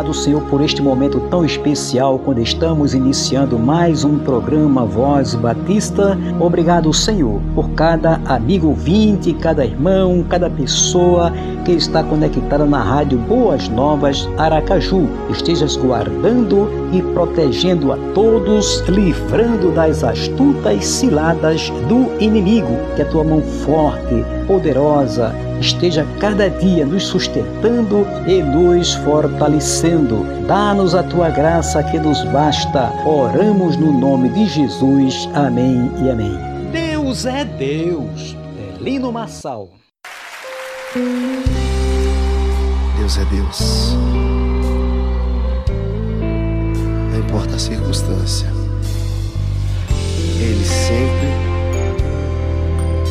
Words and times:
Obrigado, 0.00 0.14
Senhor, 0.14 0.42
por 0.44 0.62
este 0.62 0.80
momento 0.80 1.20
tão 1.28 1.44
especial 1.44 2.18
quando 2.18 2.40
estamos 2.40 2.94
iniciando 2.94 3.58
mais 3.58 4.02
um 4.02 4.18
programa 4.18 4.86
Voz 4.86 5.34
Batista. 5.34 6.16
Obrigado, 6.40 6.90
Senhor, 6.90 7.38
por 7.54 7.68
cada 7.72 8.18
amigo 8.24 8.68
ouvinte, 8.68 9.34
cada 9.34 9.62
irmão, 9.62 10.24
cada 10.26 10.48
pessoa 10.48 11.30
que 11.66 11.72
está 11.72 12.02
conectada 12.02 12.64
na 12.64 12.82
rádio 12.82 13.18
Boas 13.18 13.68
Novas 13.68 14.26
Aracaju. 14.38 15.06
Estejas 15.28 15.76
guardando 15.76 16.66
e 16.94 17.02
protegendo 17.12 17.92
a 17.92 17.98
todos, 18.14 18.82
livrando 18.88 19.70
das 19.70 20.02
astutas 20.02 20.82
ciladas 20.82 21.70
do 21.90 22.10
inimigo. 22.24 22.74
Que 22.96 23.02
a 23.02 23.04
tua 23.04 23.22
mão 23.22 23.42
forte, 23.42 24.24
poderosa, 24.46 25.34
esteja 25.60 26.06
cada 26.18 26.48
dia 26.48 26.84
nos 26.84 27.04
sustentando 27.04 28.06
e 28.26 28.42
nos 28.42 28.94
fortalecendo. 28.94 30.26
Dá-nos 30.46 30.94
a 30.94 31.02
tua 31.02 31.30
graça 31.30 31.82
que 31.84 31.98
nos 31.98 32.24
basta. 32.24 32.92
Oramos 33.06 33.76
no 33.76 33.92
nome 33.92 34.30
de 34.30 34.46
Jesus. 34.46 35.28
Amém 35.34 35.90
e 36.02 36.10
amém. 36.10 36.32
Deus 36.72 37.26
é 37.26 37.44
Deus. 37.44 38.36
Lino 38.80 39.12
Massal. 39.12 39.68
Deus 42.98 43.18
é 43.18 43.24
Deus. 43.26 43.96
Não 47.10 47.18
importa 47.18 47.56
a 47.56 47.58
circunstância, 47.58 48.48
Ele 50.40 50.64
sempre 50.64 51.28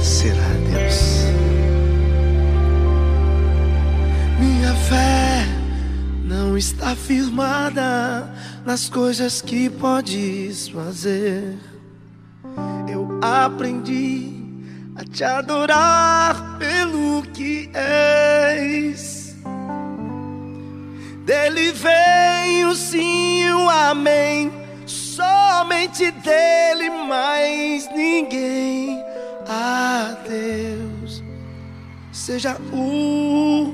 será 0.04 0.49
Minha 4.40 4.74
fé 4.76 5.46
não 6.24 6.58
está 6.58 6.96
firmada 6.96 8.34
nas 8.66 8.90
coisas 8.90 9.42
que 9.42 9.70
podes 9.70 10.70
fazer. 10.70 11.58
Eu 12.88 13.20
aprendi 13.22 14.34
a 14.96 15.04
te 15.04 15.24
adorar 15.24 16.58
pelo 16.58 17.22
que 17.34 17.70
és. 17.74 19.36
Dele 21.26 21.72
vem 21.74 22.66
o 22.66 22.76
sim, 22.76 23.50
o 23.52 23.70
amém. 23.70 24.52
Somente 24.86 26.12
dele, 26.12 26.90
mais 26.90 27.88
ninguém. 27.94 29.04
A 29.48 30.16
Deus 30.28 31.24
seja 32.12 32.58
o 32.72 33.74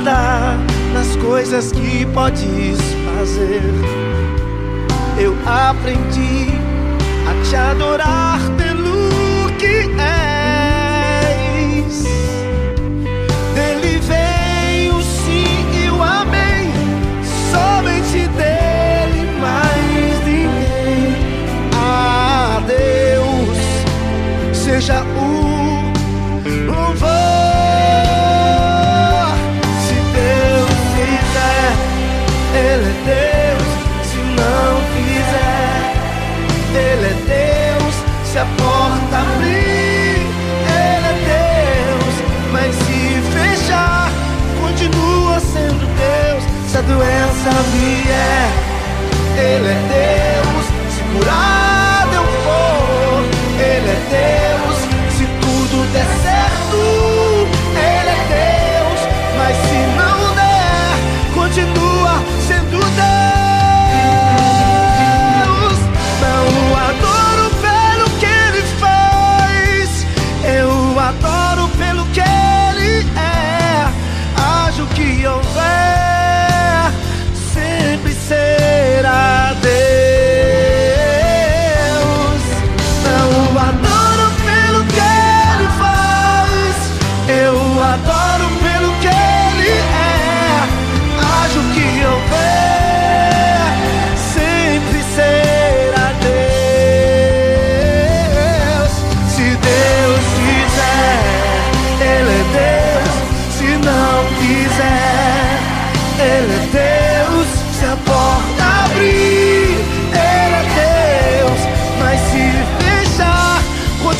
nas 0.00 1.14
coisas 1.16 1.70
que 1.70 2.04
podes 2.06 2.78
fazer. 3.16 3.62
Eu 5.16 5.36
aprendi 5.46 6.48
a 7.28 7.48
te 7.48 7.54
adorar 7.54 8.40
vier, 47.50 48.48
Ele 49.36 49.68
é 49.68 50.42
Deus. 50.42 50.66
Se 50.94 51.02
curado 51.02 51.53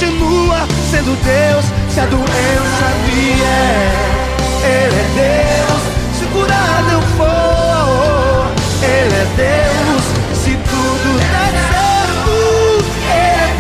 continua 0.04 0.66
sendo 0.90 1.16
Deus 1.22 1.64
Se 1.88 2.00
a 2.00 2.06
doença 2.06 2.86
vier, 3.06 3.92
Ele 4.62 4.96
é 5.00 5.06
Deus 5.14 5.82
Se 6.18 6.24
curado 6.26 6.90
eu 6.90 7.02
for, 7.16 8.52
Ele 8.82 9.14
é 9.14 9.26
Deus 9.36 10.02
Se 10.34 10.50
tudo 10.50 11.18
der 11.18 11.52
certo, 11.70 12.34
Ele 13.08 13.40
é 13.40 13.52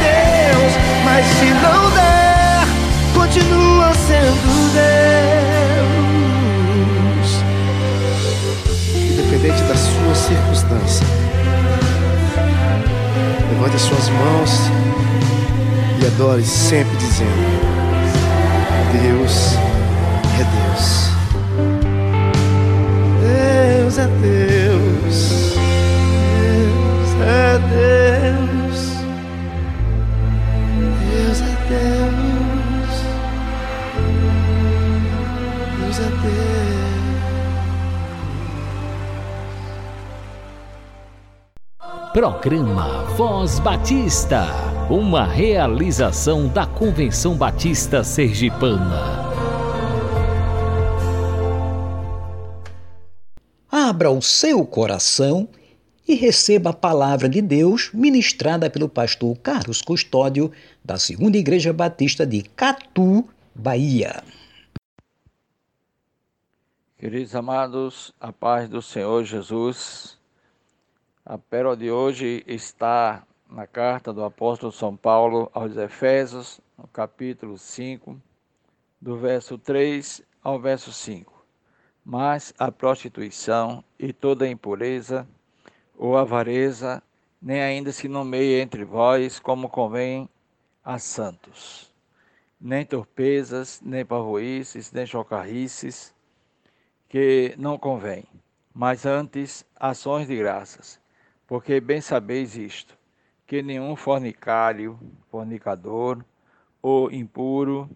Deus 0.52 0.72
Mas 1.04 1.24
se 1.26 1.46
não 1.46 1.90
der, 1.90 2.66
continua 3.14 3.88
sendo 3.94 4.48
Deus. 4.74 5.04
Independente 8.94 9.62
da 9.62 9.76
sua 9.76 10.14
circunstância 10.14 11.06
Levante 13.50 13.76
as 13.76 13.82
suas 13.82 14.08
mãos 14.08 14.93
e 16.04 16.06
adore 16.06 16.44
sempre 16.44 16.94
dizendo: 16.96 17.30
Deus 18.92 19.54
é 20.38 20.44
Deus. 20.44 21.10
Deus 23.22 23.98
é 23.98 24.06
Deus. 24.06 25.18
Deus 26.38 27.10
é 27.20 27.58
Deus. 27.70 28.78
Deus 31.10 31.40
é 31.40 31.56
Deus. 31.68 32.90
Deus 35.78 35.98
é 35.98 36.02
Deus. 36.22 36.54
Programa 42.12 43.04
Voz 43.16 43.58
Batista, 43.58 44.46
uma 44.90 45.24
realização 45.24 46.46
da 46.46 46.66
Convenção 46.66 47.34
Batista 47.34 48.04
Sergipana. 48.04 49.24
Abra 53.70 54.10
o 54.10 54.20
seu 54.20 54.64
coração 54.66 55.48
e 56.06 56.14
receba 56.14 56.70
a 56.70 56.74
palavra 56.74 57.30
de 57.30 57.40
Deus 57.40 57.90
ministrada 57.94 58.68
pelo 58.68 58.86
pastor 58.86 59.34
Carlos 59.38 59.80
Custódio, 59.80 60.52
da 60.84 60.98
Segunda 60.98 61.38
Igreja 61.38 61.72
Batista 61.72 62.26
de 62.26 62.42
Catu, 62.42 63.26
Bahia. 63.54 64.22
Queridos 66.98 67.34
amados, 67.34 68.12
a 68.20 68.30
paz 68.30 68.68
do 68.68 68.82
Senhor 68.82 69.24
Jesus. 69.24 70.18
A 71.24 71.38
pérola 71.38 71.74
de 71.74 71.90
hoje 71.90 72.44
está 72.46 73.22
na 73.54 73.68
carta 73.68 74.12
do 74.12 74.24
apóstolo 74.24 74.72
São 74.72 74.96
Paulo 74.96 75.48
aos 75.54 75.76
Efésios, 75.76 76.60
no 76.76 76.88
capítulo 76.88 77.56
5, 77.56 78.20
do 79.00 79.16
verso 79.16 79.56
3 79.56 80.22
ao 80.42 80.58
verso 80.58 80.92
5. 80.92 81.32
Mas 82.04 82.52
a 82.58 82.72
prostituição 82.72 83.84
e 83.96 84.12
toda 84.12 84.48
impureza 84.48 85.26
ou 85.96 86.18
avareza 86.18 87.00
nem 87.40 87.62
ainda 87.62 87.92
se 87.92 88.08
nomeia 88.08 88.60
entre 88.60 88.84
vós 88.84 89.38
como 89.38 89.68
convém 89.68 90.28
a 90.84 90.98
santos. 90.98 91.94
Nem 92.60 92.84
torpezas, 92.84 93.80
nem 93.84 94.04
pavoices, 94.04 94.90
nem 94.90 95.06
chocarrices, 95.06 96.12
que 97.08 97.54
não 97.56 97.78
convém, 97.78 98.24
mas 98.74 99.06
antes 99.06 99.64
ações 99.78 100.26
de 100.26 100.36
graças 100.36 100.98
porque 101.46 101.80
bem 101.80 102.00
sabeis 102.00 102.56
isto, 102.56 102.96
que 103.54 103.62
nenhum 103.62 103.94
fornicário, 103.94 104.98
fornicador, 105.30 106.24
ou 106.82 107.08
impuro, 107.12 107.88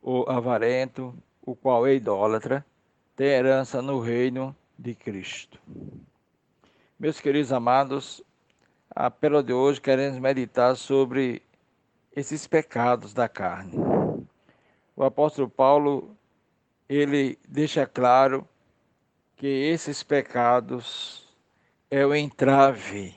ou 0.00 0.26
avarento, 0.26 1.14
o 1.44 1.54
qual 1.54 1.86
é 1.86 1.94
idólatra, 1.94 2.64
tem 3.14 3.26
herança 3.26 3.82
no 3.82 4.00
reino 4.00 4.56
de 4.78 4.94
Cristo. 4.94 5.58
Meus 6.98 7.20
queridos 7.20 7.52
amados, 7.52 8.24
a 8.88 9.10
pérola 9.10 9.42
de 9.42 9.52
hoje 9.52 9.82
queremos 9.82 10.18
meditar 10.18 10.76
sobre 10.76 11.42
esses 12.16 12.46
pecados 12.46 13.12
da 13.12 13.28
carne. 13.28 13.76
O 14.96 15.04
apóstolo 15.04 15.46
Paulo, 15.46 16.16
ele 16.88 17.38
deixa 17.46 17.86
claro 17.86 18.48
que 19.36 19.46
esses 19.46 20.02
pecados 20.02 21.28
é 21.90 22.06
o 22.06 22.14
entrave 22.14 23.14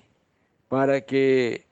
para 0.68 1.00
que 1.00 1.65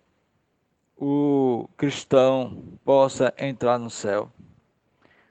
o 1.06 1.68
cristão 1.76 2.64
possa 2.86 3.34
entrar 3.38 3.78
no 3.78 3.90
céu. 3.90 4.32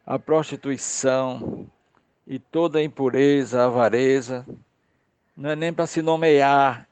A 0.04 0.18
prostituição 0.18 1.66
e 2.26 2.38
toda 2.38 2.82
impureza, 2.82 3.64
avareza, 3.64 4.46
não 5.34 5.48
é 5.48 5.56
nem 5.56 5.72
para 5.72 5.86
se 5.86 6.02
nomear 6.02 6.86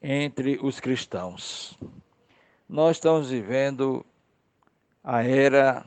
entre 0.00 0.58
os 0.62 0.80
cristãos. 0.80 1.78
Nós 2.66 2.96
estamos 2.96 3.28
vivendo 3.28 4.06
a 5.04 5.22
era 5.22 5.84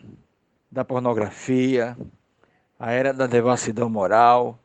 da 0.72 0.86
pornografia, 0.86 1.98
a 2.78 2.92
era 2.92 3.12
da 3.12 3.26
devassidão 3.26 3.90
moral, 3.90 4.60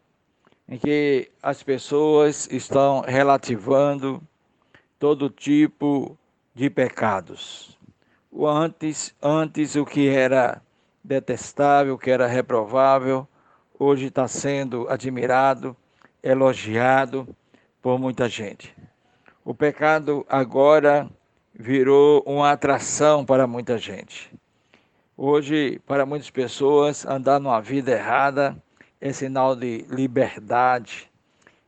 em 0.69 0.77
que 0.77 1.31
as 1.43 1.63
pessoas 1.63 2.47
estão 2.53 3.01
relativando 3.01 4.21
todo 4.99 5.31
tipo 5.31 6.19
de 6.61 6.69
pecados. 6.69 7.75
O 8.31 8.47
antes, 8.47 9.15
antes 9.23 9.77
o 9.77 9.87
que 9.87 10.11
era 10.11 10.61
detestável, 11.03 11.95
o 11.95 11.99
que 11.99 12.11
era 12.11 12.27
reprovável, 12.27 13.27
hoje 13.79 14.09
está 14.09 14.29
sendo 14.29 14.87
admirado, 14.87 15.75
elogiado 16.23 17.27
por 17.81 17.99
muita 17.99 18.29
gente. 18.29 18.77
O 19.43 19.55
pecado 19.55 20.27
agora 20.29 21.09
virou 21.55 22.23
uma 22.27 22.53
atração 22.53 23.25
para 23.25 23.47
muita 23.47 23.79
gente. 23.79 24.31
Hoje, 25.17 25.81
para 25.87 26.05
muitas 26.05 26.29
pessoas, 26.29 27.07
andar 27.07 27.41
numa 27.41 27.63
vida 27.63 27.93
errada 27.93 28.55
é 29.01 29.15
sinal 29.15 29.57
de 29.57 29.87
liberdade, 29.89 31.11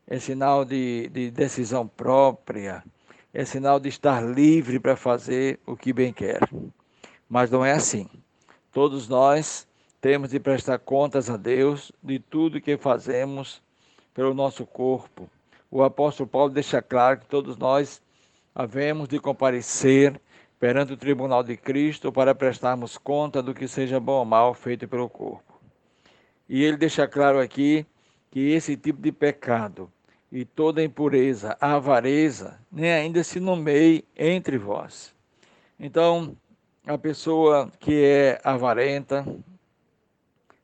é 0.07 0.19
sinal 0.19 0.67
de, 0.67 1.09
de 1.09 1.31
decisão 1.31 1.89
própria, 1.89 2.85
é 3.33 3.45
sinal 3.45 3.81
de 3.81 3.89
estar 3.89 4.21
livre 4.21 4.79
para 4.79 4.97
fazer 4.97 5.59
o 5.67 5.77
que 5.77 5.93
bem 5.93 6.13
quer. 6.13 6.41
Mas 7.29 7.51
não 7.51 7.65
é 7.65 7.73
assim. 7.73 8.09
Todos 8.73 9.09
nós 9.09 9.67
temos 10.01 10.31
de 10.31 10.41
prestar 10.41 10.79
contas 10.79 11.31
a 11.31 11.37
Deus 11.37 11.93
de 12.03 12.19
tudo 12.19 12.61
que 12.61 12.77
fazemos 12.77 13.63
pelo 14.13 14.35
nosso 14.35 14.67
corpo. 14.67 15.31
O 15.71 15.83
apóstolo 15.83 16.29
Paulo 16.29 16.51
deixa 16.51 16.83
claro 16.83 17.21
que 17.21 17.27
todos 17.27 17.57
nós 17.57 18.03
havemos 18.55 19.09
de 19.09 19.19
comparecer 19.19 20.21
perante 20.61 20.93
o 20.93 20.97
tribunal 20.97 21.43
de 21.43 21.57
Cristo 21.57 22.13
para 22.13 22.35
prestarmos 22.35 22.99
conta 22.99 23.43
do 23.43 23.55
que 23.55 23.67
seja 23.67 23.99
bom 23.99 24.19
ou 24.19 24.25
mal 24.25 24.53
feito 24.55 24.87
pelo 24.87 25.09
corpo. 25.09 25.59
E 26.49 26.63
ele 26.63 26.77
deixa 26.77 27.09
claro 27.09 27.41
aqui 27.41 27.87
que 28.31 28.51
esse 28.51 28.77
tipo 28.77 29.01
de 29.01 29.11
pecado 29.11 29.91
e 30.33 30.47
toda 30.47 30.83
impureza, 30.83 31.55
avareza, 31.61 32.59
nem 32.73 32.91
ainda 32.91 33.23
se 33.23 33.39
nomeie 33.39 34.03
entre 34.17 34.57
vós. 34.57 35.15
Então, 35.79 36.35
a 36.87 36.97
pessoa 36.97 37.71
que 37.79 38.03
é 38.03 38.41
avarenta, 38.43 39.27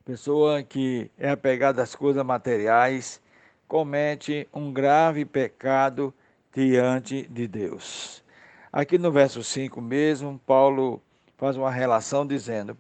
pessoa 0.07 0.63
que 0.63 1.11
é 1.19 1.29
apegada 1.29 1.83
às 1.83 1.95
coisas 1.95 2.25
materiais, 2.25 3.21
comete 3.69 4.49
um 4.55 4.73
grave 4.73 5.27
pecado 5.27 6.15
diante 6.55 7.29
de 7.29 7.47
Deus. 7.47 8.25
Aqui 8.73 8.97
no 8.97 9.13
verso 9.13 9.45
5 9.45 9.83
mesmo, 9.83 10.41
Paulo 10.47 11.03
faz 11.37 11.59
uma 11.59 11.71
relação 11.71 12.27
dizendo: 12.27 12.75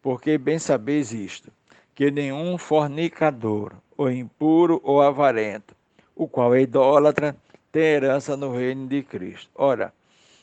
Porque 0.00 0.38
bem 0.38 0.60
sabeis 0.60 1.12
isto, 1.12 1.50
que 1.96 2.12
nenhum 2.12 2.56
fornicador, 2.56 3.72
ou 3.96 4.08
impuro 4.10 4.80
ou 4.84 5.02
avarento, 5.02 5.74
o 6.14 6.28
qual 6.28 6.54
é 6.54 6.62
idólatra, 6.62 7.36
tem 7.70 7.82
herança 7.82 8.36
no 8.36 8.52
reino 8.52 8.86
de 8.86 9.02
Cristo. 9.02 9.50
Ora, 9.54 9.92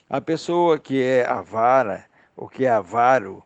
a 0.09 0.19
pessoa 0.19 0.79
que 0.79 1.01
é 1.01 1.25
avara, 1.25 2.05
ou 2.35 2.49
que 2.49 2.65
é 2.65 2.69
avaro, 2.69 3.43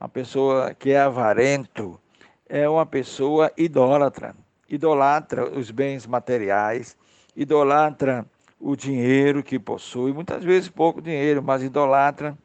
a 0.00 0.08
pessoa 0.08 0.74
que 0.74 0.90
é 0.90 1.00
avarento, 1.00 2.00
é 2.48 2.68
uma 2.68 2.86
pessoa 2.86 3.52
idólatra. 3.56 4.34
Idolatra 4.68 5.48
os 5.48 5.70
bens 5.70 6.06
materiais, 6.06 6.96
idolatra 7.36 8.26
o 8.58 8.74
dinheiro 8.74 9.42
que 9.42 9.58
possui, 9.58 10.12
muitas 10.12 10.42
vezes 10.42 10.68
pouco 10.68 11.02
dinheiro, 11.02 11.42
mas 11.42 11.62
idolatra. 11.62 12.36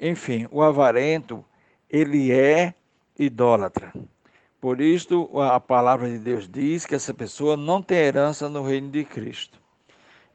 Enfim, 0.00 0.46
o 0.50 0.62
avarento, 0.62 1.44
ele 1.90 2.32
é 2.32 2.74
idólatra. 3.18 3.92
Por 4.66 4.80
isto, 4.80 5.30
a 5.40 5.60
palavra 5.60 6.10
de 6.10 6.18
Deus 6.18 6.48
diz 6.48 6.84
que 6.84 6.96
essa 6.96 7.14
pessoa 7.14 7.56
não 7.56 7.80
tem 7.80 7.98
herança 7.98 8.48
no 8.48 8.64
reino 8.64 8.90
de 8.90 9.04
Cristo. 9.04 9.60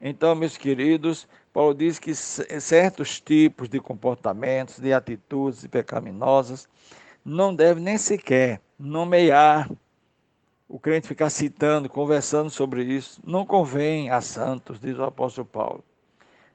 Então, 0.00 0.34
meus 0.34 0.56
queridos, 0.56 1.28
Paulo 1.52 1.74
diz 1.74 1.98
que 1.98 2.14
certos 2.14 3.20
tipos 3.20 3.68
de 3.68 3.78
comportamentos, 3.78 4.78
de 4.78 4.90
atitudes 4.90 5.66
pecaminosas, 5.66 6.66
não 7.22 7.54
deve 7.54 7.78
nem 7.78 7.98
sequer 7.98 8.62
nomear. 8.78 9.70
O 10.66 10.78
crente 10.78 11.08
ficar 11.08 11.28
citando, 11.28 11.86
conversando 11.86 12.48
sobre 12.48 12.84
isso, 12.84 13.20
não 13.22 13.44
convém 13.44 14.08
a 14.08 14.22
santos, 14.22 14.80
diz 14.80 14.98
o 14.98 15.04
apóstolo 15.04 15.46
Paulo. 15.46 15.84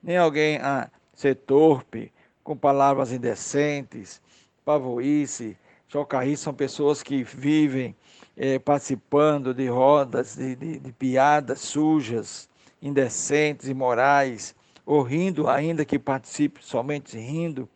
Nem 0.01 0.17
alguém 0.17 0.57
a 0.57 0.89
ser 1.13 1.35
torpe, 1.35 2.11
com 2.43 2.57
palavras 2.57 3.11
indecentes, 3.11 4.19
pavoice, 4.65 5.55
Chocarris 5.87 6.39
são 6.39 6.53
pessoas 6.53 7.01
que 7.01 7.23
vivem 7.23 7.95
é, 8.35 8.59
participando 8.59 9.53
de 9.53 9.67
rodas, 9.67 10.35
de, 10.35 10.55
de, 10.55 10.79
de 10.79 10.91
piadas 10.91 11.61
sujas, 11.61 12.49
indecentes, 12.81 13.67
imorais, 13.67 14.53
ou 14.85 15.01
rindo, 15.01 15.49
ainda 15.49 15.85
que 15.85 15.97
participe 15.97 16.63
somente 16.63 17.17
rindo. 17.17 17.69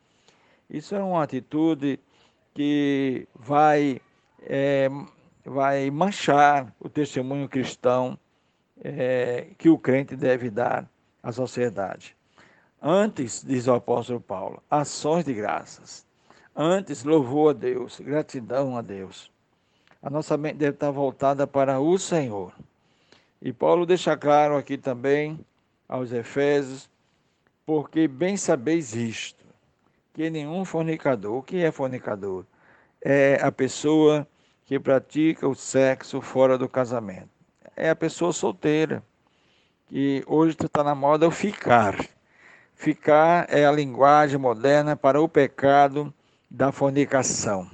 Isso 0.69 0.95
é 0.95 1.03
uma 1.03 1.23
atitude 1.23 1.99
que 2.53 3.27
vai, 3.35 4.01
é, 4.43 4.89
vai 5.45 5.89
manchar 5.89 6.73
o 6.79 6.89
testemunho 6.89 7.49
cristão 7.49 8.17
é, 8.83 9.47
que 9.57 9.69
o 9.69 9.77
crente 9.77 10.15
deve 10.15 10.49
dar 10.49 10.89
à 11.21 11.31
sociedade. 11.31 12.15
Antes, 12.81 13.43
diz 13.45 13.67
o 13.67 13.73
apóstolo 13.73 14.19
Paulo, 14.19 14.61
ações 14.69 15.23
de 15.23 15.33
graças. 15.33 16.05
Antes, 16.55 17.05
louvor 17.05 17.51
a 17.51 17.53
Deus, 17.57 17.99
gratidão 18.01 18.77
a 18.77 18.81
Deus. 18.81 19.31
A 20.01 20.09
nossa 20.09 20.35
mente 20.35 20.57
deve 20.57 20.73
estar 20.73 20.91
voltada 20.91 21.47
para 21.47 21.79
o 21.79 21.97
Senhor. 21.97 22.53
E 23.41 23.53
Paulo 23.53 23.85
deixa 23.85 24.17
claro 24.17 24.57
aqui 24.57 24.77
também 24.77 25.39
aos 25.87 26.11
Efésios, 26.11 26.89
porque 27.65 28.05
bem 28.05 28.35
sabeis 28.35 28.93
isto, 28.93 29.45
que 30.13 30.29
nenhum 30.29 30.65
fornicador, 30.65 31.37
o 31.37 31.43
que 31.43 31.63
é 31.63 31.71
fornicador? 31.71 32.43
É 33.01 33.39
a 33.41 33.51
pessoa 33.51 34.27
que 34.65 34.77
pratica 34.77 35.47
o 35.47 35.55
sexo 35.55 36.19
fora 36.19 36.57
do 36.57 36.67
casamento. 36.67 37.29
É 37.77 37.89
a 37.89 37.95
pessoa 37.95 38.33
solteira, 38.33 39.01
que 39.87 40.21
hoje 40.27 40.57
está 40.59 40.83
na 40.83 40.93
moda 40.93 41.27
o 41.27 41.31
ficar. 41.31 41.97
Ficar 42.75 43.47
é 43.49 43.65
a 43.65 43.71
linguagem 43.71 44.37
moderna 44.37 44.97
para 44.97 45.21
o 45.21 45.29
pecado 45.29 46.13
da 46.51 46.69
fornicação. 46.69 47.71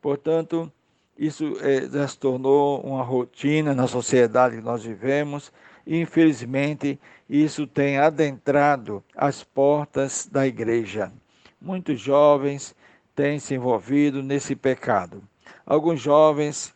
Portanto, 0.00 0.72
isso 1.18 1.56
é, 1.60 1.88
já 1.88 2.06
se 2.06 2.16
tornou 2.16 2.80
uma 2.80 3.02
rotina 3.02 3.74
na 3.74 3.88
sociedade 3.88 4.56
que 4.56 4.62
nós 4.62 4.84
vivemos 4.84 5.52
e, 5.84 6.00
infelizmente, 6.00 6.98
isso 7.28 7.66
tem 7.66 7.98
adentrado 7.98 9.02
as 9.16 9.42
portas 9.42 10.28
da 10.30 10.46
igreja. 10.46 11.12
Muitos 11.60 12.00
jovens 12.00 12.74
têm 13.16 13.40
se 13.40 13.54
envolvido 13.54 14.22
nesse 14.22 14.54
pecado. 14.54 15.20
Alguns 15.66 16.00
jovens, 16.00 16.72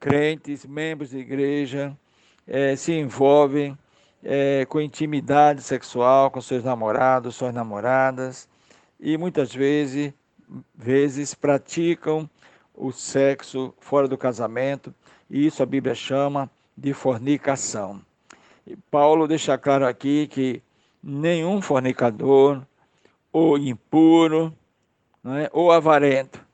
crentes, 0.00 0.64
membros 0.64 1.10
de 1.10 1.18
igreja, 1.18 1.94
é, 2.46 2.74
se 2.76 2.92
envolvem 2.92 3.76
é, 4.24 4.64
com 4.64 4.80
intimidade 4.80 5.60
sexual 5.62 6.30
com 6.30 6.40
seus 6.40 6.64
namorados, 6.64 7.36
suas 7.36 7.52
namoradas, 7.52 8.48
e 8.98 9.18
muitas 9.18 9.54
vezes, 9.54 10.14
vezes 10.74 11.34
praticam 11.34 12.28
o 12.74 12.90
sexo 12.90 13.74
fora 13.80 14.08
do 14.08 14.18
casamento, 14.18 14.94
e 15.28 15.46
isso 15.46 15.62
a 15.62 15.66
Bíblia 15.66 15.94
chama 15.94 16.50
de 16.76 16.92
fornicação. 16.92 18.00
E 18.66 18.76
Paulo 18.90 19.26
deixa 19.26 19.58
claro 19.58 19.86
aqui 19.86 20.26
que 20.26 20.62
nenhum 21.02 21.60
fornicador, 21.60 22.62
ou 23.32 23.58
impuro, 23.58 24.54
é, 25.24 25.50
ou 25.52 25.72
avarento, 25.72 26.44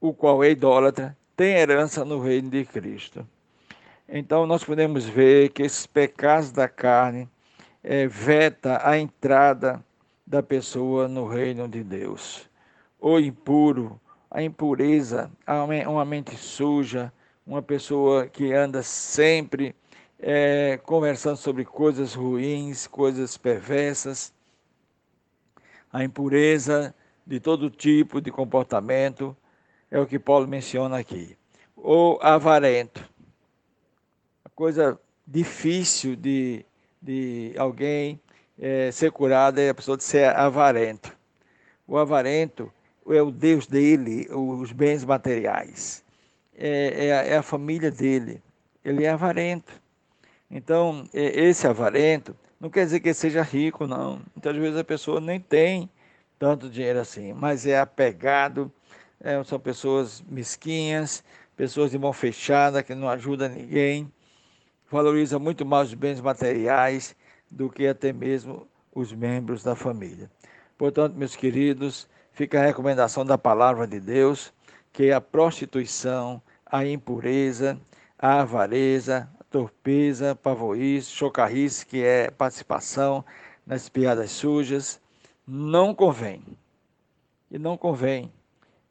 o 0.00 0.12
qual 0.12 0.44
é 0.44 0.50
idólatra, 0.50 1.16
tem 1.36 1.54
herança 1.54 2.04
no 2.04 2.20
reino 2.20 2.50
de 2.50 2.64
Cristo. 2.64 3.26
Então 4.08 4.46
nós 4.46 4.64
podemos 4.64 5.04
ver 5.04 5.50
que 5.50 5.62
esses 5.62 5.86
pecados 5.86 6.50
da 6.50 6.68
carne 6.68 7.28
é, 7.82 8.06
veta 8.06 8.80
a 8.82 8.98
entrada 8.98 9.84
da 10.26 10.42
pessoa 10.42 11.08
no 11.08 11.26
reino 11.26 11.68
de 11.68 11.82
Deus. 11.82 12.47
O 13.00 13.18
impuro, 13.18 14.00
a 14.30 14.42
impureza, 14.42 15.30
uma 15.86 16.04
mente 16.04 16.36
suja, 16.36 17.12
uma 17.46 17.62
pessoa 17.62 18.26
que 18.26 18.52
anda 18.52 18.82
sempre 18.82 19.74
é, 20.18 20.78
conversando 20.84 21.36
sobre 21.36 21.64
coisas 21.64 22.14
ruins, 22.14 22.86
coisas 22.86 23.36
perversas, 23.36 24.34
a 25.92 26.02
impureza 26.04 26.94
de 27.26 27.40
todo 27.40 27.70
tipo 27.70 28.20
de 28.20 28.30
comportamento, 28.30 29.36
é 29.90 29.98
o 29.98 30.06
que 30.06 30.18
Paulo 30.18 30.46
menciona 30.46 30.98
aqui. 30.98 31.36
Ou 31.76 32.18
avarento, 32.20 33.08
coisa 34.54 35.00
difícil 35.24 36.16
de, 36.16 36.66
de 37.00 37.54
alguém 37.56 38.20
é, 38.58 38.90
ser 38.90 39.12
curado 39.12 39.60
é 39.60 39.68
a 39.68 39.74
pessoa 39.74 39.96
de 39.96 40.02
ser 40.02 40.34
avarento. 40.34 41.16
O 41.86 41.96
avarento 41.96 42.72
é 43.12 43.22
o 43.22 43.30
Deus 43.30 43.66
dele, 43.66 44.28
os 44.30 44.72
bens 44.72 45.04
materiais. 45.04 46.04
É, 46.56 47.06
é, 47.06 47.12
a, 47.12 47.22
é 47.22 47.36
a 47.36 47.42
família 47.42 47.90
dele. 47.90 48.42
Ele 48.84 49.04
é 49.04 49.10
avarento. 49.10 49.72
Então, 50.50 51.08
esse 51.12 51.66
avarento 51.66 52.34
não 52.60 52.70
quer 52.70 52.84
dizer 52.84 53.00
que 53.00 53.08
ele 53.08 53.14
seja 53.14 53.42
rico, 53.42 53.86
não. 53.86 54.20
Muitas 54.34 54.56
vezes 54.56 54.78
a 54.78 54.84
pessoa 54.84 55.20
nem 55.20 55.38
tem 55.38 55.88
tanto 56.38 56.68
dinheiro 56.68 57.00
assim, 57.00 57.32
mas 57.32 57.66
é 57.66 57.78
apegado, 57.78 58.72
é, 59.20 59.42
são 59.44 59.58
pessoas 59.58 60.22
mesquinhas, 60.28 61.22
pessoas 61.56 61.90
de 61.90 61.98
mão 61.98 62.12
fechada, 62.12 62.82
que 62.82 62.94
não 62.94 63.08
ajudam 63.08 63.48
ninguém, 63.48 64.10
valoriza 64.90 65.38
muito 65.38 65.66
mais 65.66 65.88
os 65.88 65.94
bens 65.94 66.20
materiais 66.20 67.16
do 67.50 67.68
que 67.68 67.86
até 67.86 68.12
mesmo 68.12 68.66
os 68.94 69.12
membros 69.12 69.62
da 69.62 69.74
família. 69.74 70.30
Portanto, 70.76 71.14
meus 71.14 71.34
queridos, 71.34 72.08
fica 72.38 72.60
a 72.60 72.64
recomendação 72.64 73.26
da 73.26 73.36
palavra 73.36 73.84
de 73.84 73.98
Deus, 73.98 74.52
que 74.92 75.10
a 75.10 75.20
prostituição, 75.20 76.40
a 76.64 76.86
impureza, 76.86 77.76
a 78.16 78.42
avareza, 78.42 79.28
a 79.40 79.44
torpeza, 79.50 80.36
pavoice, 80.36 81.10
chocarrice, 81.10 81.84
que 81.84 82.00
é 82.00 82.30
participação 82.30 83.24
nas 83.66 83.88
piadas 83.88 84.30
sujas, 84.30 85.00
não 85.44 85.92
convém. 85.92 86.44
E 87.50 87.58
não 87.58 87.76
convém. 87.76 88.32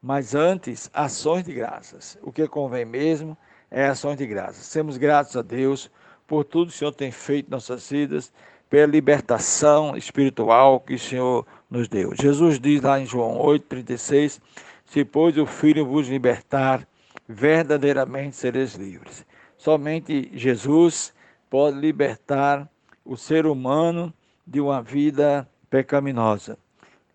Mas 0.01 0.35
antes, 0.35 0.89
ações 0.93 1.45
de 1.45 1.53
graças. 1.53 2.17
O 2.21 2.33
que 2.33 2.45
convém 2.49 2.83
mesmo 2.83 3.37
é 3.71 3.85
ações 3.85 4.17
de 4.17 4.27
graças. 4.27 4.65
Semos 4.65 4.97
gratos 4.97 5.37
a 5.37 5.41
Deus 5.41 5.89
por 6.27 6.43
tudo 6.43 6.69
que 6.69 6.75
o 6.75 6.77
Senhor 6.77 6.91
tem 6.91 7.11
feito 7.11 7.47
em 7.47 7.51
nossas 7.51 7.89
vidas, 7.89 8.29
pela 8.69 8.91
libertação 8.91 9.95
espiritual 9.95 10.81
que 10.81 10.95
o 10.95 10.99
Senhor 10.99 11.47
nos 11.69 11.87
deu. 11.87 12.13
Jesus 12.15 12.59
diz 12.59 12.81
lá 12.81 12.99
em 12.99 13.05
João 13.05 13.37
8,36: 13.39 14.39
Se, 14.85 15.05
pois, 15.05 15.37
o 15.37 15.45
Filho 15.45 15.85
vos 15.85 16.07
libertar, 16.07 16.87
verdadeiramente 17.27 18.35
sereis 18.35 18.75
livres. 18.75 19.25
Somente 19.57 20.31
Jesus 20.33 21.13
pode 21.49 21.77
libertar 21.77 22.69
o 23.03 23.17
ser 23.17 23.45
humano 23.45 24.13
de 24.45 24.61
uma 24.61 24.81
vida 24.81 25.49
pecaminosa. 25.69 26.57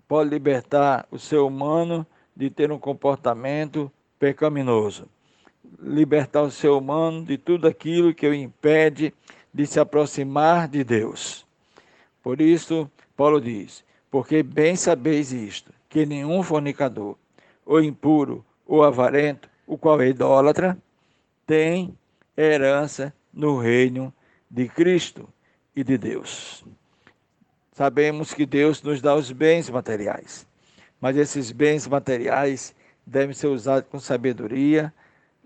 Pode 0.07 0.29
libertar 0.31 1.07
o 1.11 1.19
ser 1.19 1.39
humano 1.39 2.07
de 2.37 2.51
ter 2.51 2.71
um 2.71 2.79
comportamento 2.79 3.91
pecaminoso 4.19 5.09
libertar 5.81 6.43
o 6.43 6.51
ser 6.51 6.69
humano 6.69 7.25
de 7.25 7.39
tudo 7.39 7.67
aquilo 7.67 8.15
que 8.15 8.27
o 8.27 8.35
impede 8.35 9.13
de 9.53 9.67
se 9.67 9.79
aproximar 9.79 10.69
de 10.69 10.85
Deus. 10.85 11.47
Por 12.23 12.41
isso, 12.41 12.91
Paulo 13.17 13.41
diz: 13.41 13.85
Porque 14.13 14.43
bem 14.43 14.77
sabeis 14.77 15.33
isto, 15.33 15.73
que 15.89 16.05
nenhum 16.05 16.43
fornicador, 16.43 17.17
ou 17.65 17.83
impuro, 17.83 18.45
ou 18.67 18.85
avarento, 18.85 19.49
o 19.67 19.79
qual 19.79 20.03
é 20.03 20.09
idólatra, 20.09 20.77
tem 21.47 21.97
herança 22.37 23.11
no 23.33 23.59
reino 23.59 24.13
de 24.51 24.69
Cristo 24.69 25.27
e 25.75 25.83
de 25.83 25.97
Deus. 25.97 26.63
Sabemos 27.73 28.35
que 28.35 28.45
Deus 28.45 28.83
nos 28.83 29.01
dá 29.01 29.15
os 29.15 29.33
bens 29.33 29.71
materiais, 29.71 30.47
mas 31.01 31.17
esses 31.17 31.51
bens 31.51 31.87
materiais 31.87 32.75
devem 33.07 33.35
ser 33.35 33.47
usados 33.47 33.89
com 33.89 33.99
sabedoria 33.99 34.93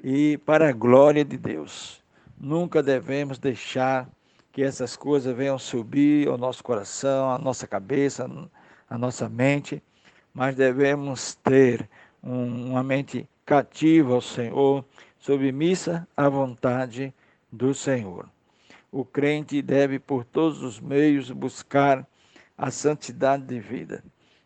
e 0.02 0.38
para 0.38 0.70
a 0.70 0.72
glória 0.72 1.24
de 1.24 1.38
Deus. 1.38 2.02
Nunca 2.36 2.82
devemos 2.82 3.38
deixar 3.38 4.10
que 4.50 4.60
essas 4.60 4.96
coisas 4.96 5.36
venham 5.36 5.56
subir 5.56 6.26
ao 6.26 6.36
nosso 6.36 6.64
coração, 6.64 7.30
à 7.30 7.38
nossa 7.38 7.64
cabeça, 7.64 8.26
à 8.88 8.96
nossa 8.96 9.28
mente, 9.28 9.82
mas 10.32 10.54
devemos 10.54 11.34
ter 11.34 11.88
um, 12.22 12.70
uma 12.70 12.82
mente 12.82 13.28
cativa 13.44 14.14
ao 14.14 14.20
Senhor, 14.20 14.84
submissa 15.18 16.06
à 16.16 16.28
vontade 16.28 17.14
do 17.50 17.74
Senhor. 17.74 18.28
O 18.90 19.04
crente 19.04 19.60
deve, 19.62 19.98
por 19.98 20.24
todos 20.24 20.62
os 20.62 20.80
meios, 20.80 21.30
buscar 21.30 22.06
a 22.56 22.70
santidade 22.70 23.44
de 23.44 23.60
vida, 23.60 24.02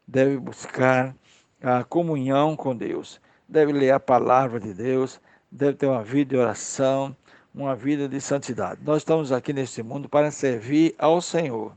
deve 0.07 0.37
buscar 0.39 1.15
a 1.63 1.85
comunhão 1.85 2.57
com 2.57 2.75
Deus, 2.75 3.21
deve 3.49 3.73
ler 3.73 3.93
a 3.93 4.01
palavra 4.01 4.59
de 4.59 4.75
Deus, 4.75 5.21
deve 5.51 5.75
ter 5.75 5.87
uma 5.87 6.03
vida 6.03 6.31
de 6.31 6.37
oração, 6.37 7.15
uma 7.55 7.75
vida 7.75 8.09
de 8.09 8.21
santidade. 8.21 8.81
Nós 8.85 8.99
estamos 8.99 9.33
aqui 9.33 9.53
neste 9.53 9.83
mundo 9.83 10.09
para 10.09 10.31
servir 10.31 10.95
ao 10.99 11.21
Senhor, 11.21 11.77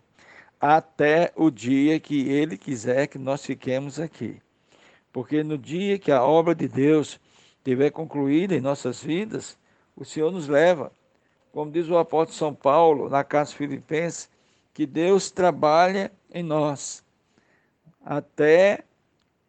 até 0.66 1.30
o 1.36 1.52
dia 1.52 2.00
que 2.00 2.30
Ele 2.30 2.58
quiser 2.58 3.08
que 3.08 3.20
nós 3.20 3.46
fiquemos 3.46 4.00
aqui. 4.00 4.42
Porque 5.12 5.44
no 5.44 5.58
dia 5.58 6.00
que 6.00 6.10
a 6.10 6.24
obra 6.24 6.56
de 6.56 6.70
Deus 6.70 7.20
estiver 7.58 7.92
concluída 7.92 8.56
em 8.56 8.62
nossas 8.62 9.04
vidas, 9.04 9.58
o 9.94 10.06
Senhor 10.06 10.32
nos 10.32 10.48
leva. 10.48 10.90
Como 11.52 11.70
diz 11.70 11.90
o 11.90 11.98
apóstolo 11.98 12.38
São 12.38 12.56
Paulo 12.56 13.10
na 13.10 13.26
Casa 13.26 13.54
Filipenses, 13.54 14.30
que 14.74 14.86
Deus 14.86 15.30
trabalha 15.30 16.10
em 16.34 16.42
nós, 16.42 17.04
até 18.02 18.86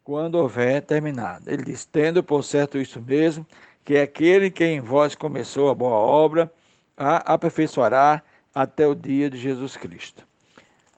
quando 0.03 0.35
houver 0.35 0.81
terminado. 0.81 1.49
Ele 1.49 1.63
diz: 1.63 1.85
Tendo 1.85 2.21
por 2.21 2.43
certo 2.43 2.77
isso 2.77 3.01
mesmo, 3.01 3.47
que 3.85 3.95
aquele 3.97 4.51
que 4.51 4.65
em 4.65 4.81
vós 4.81 5.15
começou 5.15 5.69
a 5.69 5.75
boa 5.75 5.95
obra, 5.95 6.51
a 6.97 7.33
aperfeiçoará 7.33 8.21
até 8.53 8.85
o 8.85 8.93
dia 8.93 9.29
de 9.29 9.37
Jesus 9.37 9.77
Cristo. 9.77 10.27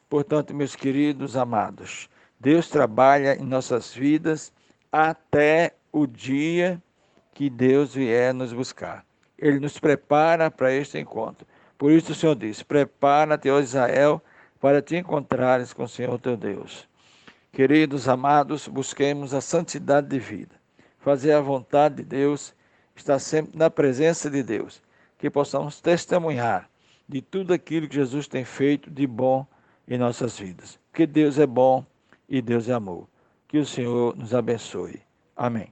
Portanto, 0.10 0.54
meus 0.54 0.76
queridos 0.76 1.36
amados, 1.36 2.10
Deus 2.40 2.70
trabalha 2.70 3.36
em 3.36 3.46
nossas 3.46 3.94
vidas 3.94 4.54
até 4.92 5.74
o 5.92 6.08
dia 6.08 6.82
que 7.34 7.50
Deus 7.50 7.94
vier 7.94 8.34
nos 8.34 8.54
buscar. 8.54 9.06
Ele 9.38 9.60
nos 9.60 9.78
prepara 9.78 10.50
para 10.50 10.72
este 10.72 10.98
encontro. 10.98 11.46
Por 11.78 11.92
isso 11.92 12.14
o 12.14 12.16
Senhor 12.16 12.36
diz: 12.36 12.64
Prepara-te, 12.64 13.50
ó 13.50 13.60
Israel, 13.60 14.22
para 14.60 14.82
te 14.82 14.96
encontrares 14.96 15.74
com 15.74 15.84
o 15.84 15.90
Senhor 15.90 16.18
teu 16.20 16.38
Deus. 16.38 16.88
Queridos 17.52 18.08
amados, 18.08 18.68
busquemos 18.68 19.34
a 19.34 19.42
santidade 19.42 20.08
de 20.08 20.20
vida, 20.20 20.56
fazer 21.00 21.34
a 21.34 21.42
vontade 21.42 21.96
de 21.96 22.04
Deus, 22.04 22.56
estar 22.96 23.20
sempre 23.20 23.58
na 23.58 23.70
presença 23.70 24.30
de 24.30 24.42
Deus, 24.42 24.82
que 25.18 25.30
possamos 25.30 25.82
testemunhar 25.82 26.70
de 27.10 27.22
tudo 27.22 27.54
aquilo 27.54 27.88
que 27.88 27.96
Jesus 27.96 28.28
tem 28.28 28.46
feito 28.46 28.90
de 28.90 29.06
bom 29.06 29.46
em 29.88 29.98
nossas 29.98 30.38
vidas. 30.38 30.80
Porque 30.92 31.06
Deus 31.06 31.40
é 31.40 31.48
bom 31.48 31.86
e 32.28 32.42
Deus 32.42 32.68
é 32.68 32.74
amor. 32.74 33.08
Que 33.48 33.58
o 33.58 33.66
Senhor 33.66 34.16
nos 34.16 34.34
abençoe. 34.34 35.02
Amém. 35.36 35.72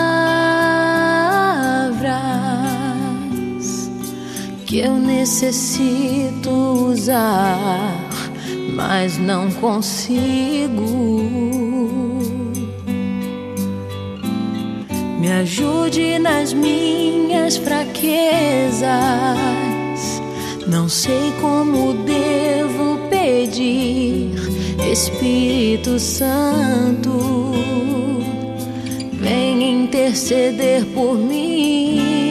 que 4.71 4.79
eu 4.79 4.95
necessito 4.95 6.49
usar, 6.49 8.07
mas 8.73 9.17
não 9.17 9.51
consigo. 9.51 11.19
Me 15.19 15.29
ajude 15.29 16.17
nas 16.19 16.53
minhas 16.53 17.57
fraquezas. 17.57 18.87
Não 20.65 20.87
sei 20.87 21.33
como 21.41 21.93
devo 22.05 22.97
pedir, 23.09 24.33
Espírito 24.89 25.99
Santo, 25.99 27.51
vem 29.19 29.83
interceder 29.83 30.85
por 30.93 31.17
mim. 31.17 32.30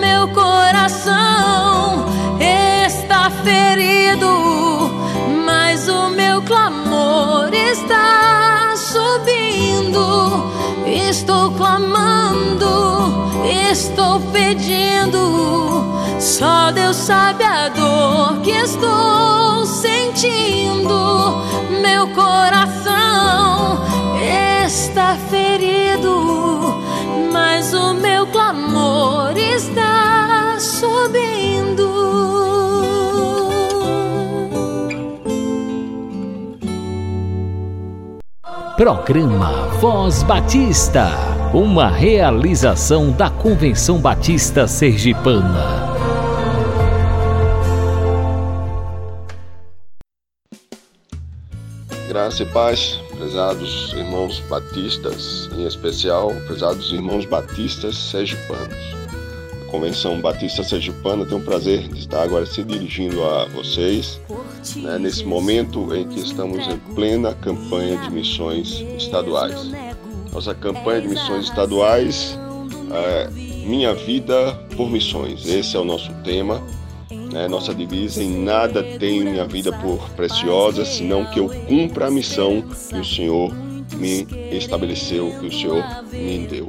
Meu 0.00 0.28
coração 0.28 2.06
está 2.40 3.30
ferido, 3.30 4.90
mas 5.44 5.88
o 5.88 6.10
meu 6.10 6.42
clamor 6.42 7.52
está 7.52 8.74
subindo. 8.76 10.52
Estou 10.86 11.50
clamando, 11.52 13.30
estou 13.72 14.20
pedindo. 14.32 15.84
Só 16.18 16.70
Deus 16.70 16.96
sabe 16.96 17.44
a 17.44 17.68
dor 17.68 18.40
que 18.42 18.50
estou 18.50 19.64
sentindo. 19.66 21.42
Meu 21.82 22.06
coração 22.08 22.77
Programa 38.78 39.66
Voz 39.80 40.22
Batista, 40.22 41.08
uma 41.52 41.90
realização 41.90 43.10
da 43.10 43.28
Convenção 43.28 43.98
Batista 43.98 44.68
Sergipana. 44.68 45.88
Graça 52.06 52.44
e 52.44 52.46
paz, 52.46 53.00
prezados 53.16 53.92
irmãos 53.94 54.38
batistas, 54.48 55.50
em 55.56 55.66
especial, 55.66 56.32
prezados 56.46 56.92
irmãos 56.92 57.24
batistas 57.24 57.96
sergipanos. 57.96 58.97
Convenção 59.70 60.20
Batista 60.20 60.64
Sergipana 60.64 61.26
tem 61.26 61.36
o 61.36 61.40
prazer 61.40 61.88
de 61.88 62.00
estar 62.00 62.22
agora 62.22 62.46
se 62.46 62.64
dirigindo 62.64 63.22
a 63.22 63.44
vocês 63.46 64.18
né, 64.76 64.98
nesse 64.98 65.24
momento 65.24 65.94
em 65.94 66.08
que 66.08 66.20
estamos 66.20 66.66
em 66.66 66.78
plena 66.94 67.34
campanha 67.34 67.98
de 67.98 68.10
missões 68.10 68.80
estaduais. 68.96 69.70
Nossa 70.32 70.54
campanha 70.54 71.02
de 71.02 71.08
missões 71.08 71.44
estaduais 71.44 72.38
é 72.90 73.28
Minha 73.66 73.94
Vida 73.94 74.54
por 74.74 74.90
Missões. 74.90 75.46
Esse 75.46 75.76
é 75.76 75.78
o 75.78 75.84
nosso 75.84 76.12
tema. 76.24 76.62
Né, 77.10 77.46
nossa 77.46 77.74
divisa 77.74 78.22
em 78.22 78.42
nada 78.42 78.82
tenho 78.98 79.30
minha 79.30 79.44
vida 79.44 79.70
por 79.70 80.08
preciosa, 80.10 80.86
senão 80.86 81.26
que 81.26 81.38
eu 81.38 81.48
cumpra 81.66 82.06
a 82.06 82.10
missão 82.10 82.62
que 82.62 82.96
o 82.96 83.04
Senhor 83.04 83.52
me 83.98 84.26
estabeleceu, 84.50 85.30
que 85.38 85.46
o 85.46 85.52
Senhor 85.52 85.84
me 86.10 86.46
deu. 86.46 86.68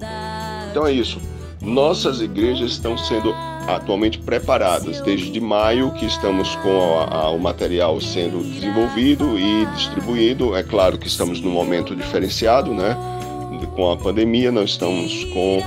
Então 0.69 0.85
é 0.85 0.91
isso. 0.91 1.19
Nossas 1.61 2.21
igrejas 2.21 2.71
estão 2.71 2.97
sendo 2.97 3.33
atualmente 3.67 4.17
preparadas 4.17 5.01
desde 5.01 5.39
maio 5.39 5.91
que 5.91 6.05
estamos 6.05 6.55
com 6.57 6.99
a, 6.99 7.23
a, 7.23 7.29
o 7.29 7.39
material 7.39 7.99
sendo 7.99 8.41
desenvolvido 8.43 9.37
e 9.37 9.65
distribuído. 9.75 10.55
É 10.55 10.63
claro 10.63 10.97
que 10.97 11.07
estamos 11.07 11.41
num 11.41 11.51
momento 11.51 11.95
diferenciado, 11.95 12.73
né? 12.73 12.97
Com 13.75 13.91
a 13.91 13.97
pandemia, 13.97 14.51
nós 14.51 14.71
estamos 14.71 15.25
com 15.25 15.61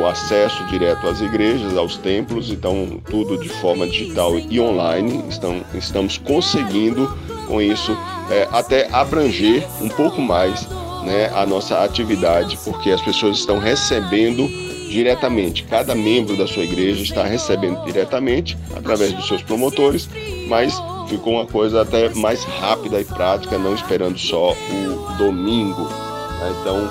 o 0.00 0.06
acesso 0.06 0.64
direto 0.64 1.06
às 1.06 1.20
igrejas, 1.20 1.76
aos 1.76 1.96
templos, 1.96 2.50
então 2.50 3.00
tudo 3.08 3.38
de 3.38 3.48
forma 3.48 3.86
digital 3.86 4.36
e 4.36 4.60
online. 4.60 5.24
Estão, 5.28 5.62
estamos 5.74 6.18
conseguindo 6.18 7.16
com 7.46 7.62
isso 7.62 7.96
é, 8.30 8.48
até 8.50 8.88
abranger 8.92 9.64
um 9.80 9.88
pouco 9.88 10.20
mais 10.20 10.66
né, 11.04 11.30
a 11.32 11.46
nossa 11.46 11.84
atividade, 11.84 12.58
porque 12.64 12.90
as 12.90 13.00
pessoas 13.00 13.38
estão 13.38 13.58
recebendo 13.58 14.65
diretamente. 14.88 15.64
Cada 15.64 15.94
membro 15.94 16.36
da 16.36 16.46
sua 16.46 16.64
igreja 16.64 17.02
está 17.02 17.24
recebendo 17.24 17.84
diretamente 17.84 18.56
através 18.74 19.12
dos 19.12 19.26
seus 19.26 19.42
promotores, 19.42 20.08
mas 20.48 20.74
ficou 21.08 21.34
uma 21.34 21.46
coisa 21.46 21.82
até 21.82 22.08
mais 22.14 22.44
rápida 22.44 23.00
e 23.00 23.04
prática, 23.04 23.58
não 23.58 23.74
esperando 23.74 24.18
só 24.18 24.52
o 24.52 25.16
domingo. 25.16 25.82
Né? 25.82 26.54
Então, 26.60 26.88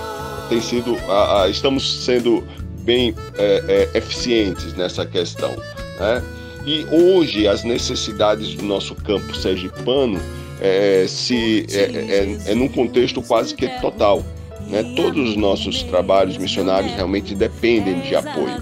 tem 0.49 0.61
sido, 0.61 0.97
estamos 1.49 2.05
sendo 2.05 2.43
bem 2.81 3.15
é, 3.37 3.89
é, 3.93 3.97
eficientes 3.97 4.73
nessa 4.73 5.05
questão. 5.05 5.51
Né? 5.99 6.23
E 6.65 6.85
hoje 6.91 7.47
as 7.47 7.63
necessidades 7.63 8.55
do 8.55 8.63
nosso 8.63 8.95
campo 8.95 9.35
sergipano 9.35 10.19
é, 10.61 11.05
se, 11.07 11.65
é, 11.71 11.81
é, 11.81 12.51
é 12.51 12.55
num 12.55 12.67
contexto 12.67 13.21
quase 13.21 13.53
que 13.53 13.67
total. 13.81 14.23
Né? 14.69 14.83
Todos 14.95 15.29
os 15.29 15.35
nossos 15.35 15.83
trabalhos 15.83 16.37
missionários 16.37 16.93
realmente 16.93 17.35
dependem 17.35 17.99
de 18.01 18.15
apoio. 18.15 18.61